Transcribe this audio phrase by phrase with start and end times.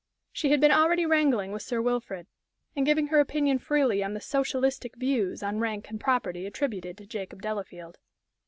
[0.31, 2.25] She had been already wrangling with Sir Wilfrid,
[2.75, 7.05] and giving her opinion freely on the "socialistic" views on rank and property attributed to
[7.05, 7.99] Jacob Delafield.